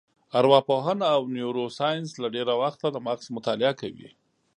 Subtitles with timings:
[0.39, 4.09] ارواپوهنه او نیورو ساینس له ډېره وخته د مغز مطالعه کوي.